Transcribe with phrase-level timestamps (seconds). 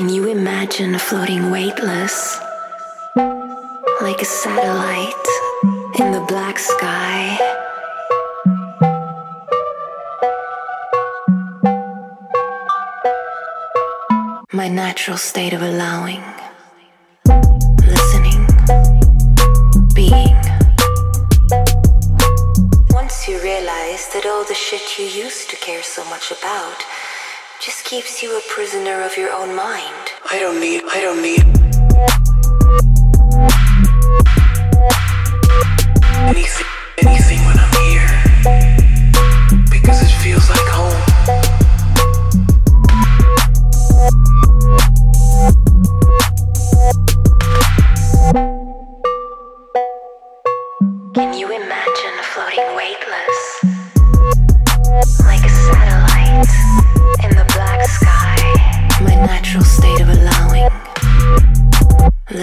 [0.00, 2.40] Can you imagine floating weightless
[4.00, 5.28] like a satellite
[6.00, 7.36] in the black sky?
[14.54, 16.24] My natural state of allowing,
[17.84, 18.40] listening,
[19.94, 20.34] being.
[22.88, 26.86] Once you realize that all the shit you used to care so much about
[27.60, 29.84] just keeps you a prisoner of your own mind.
[30.30, 31.44] I don't need, I don't need.
[36.26, 36.69] Anything.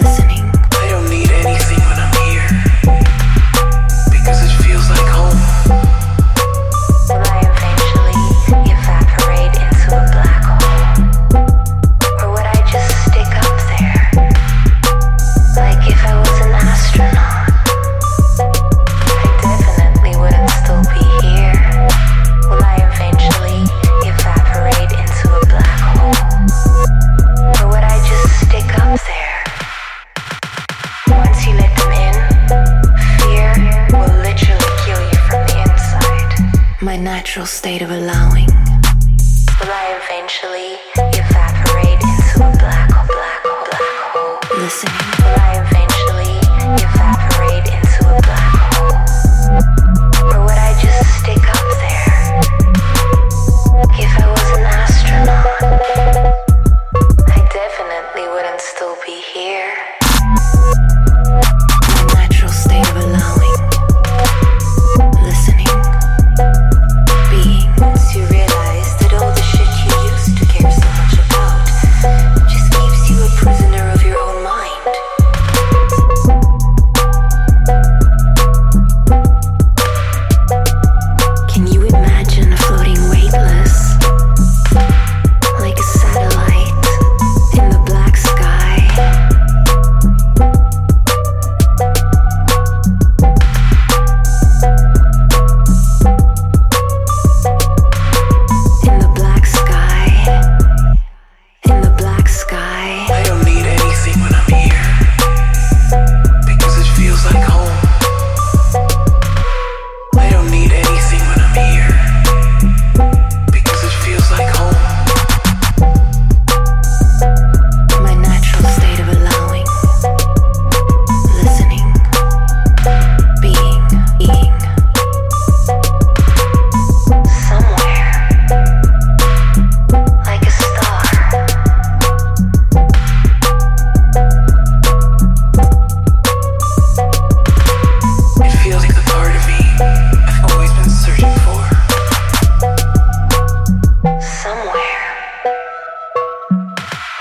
[0.08, 0.47] listening.
[36.98, 38.46] natural state of allowing.
[38.46, 41.07] Will I eventually?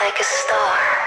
[0.07, 1.06] like a star.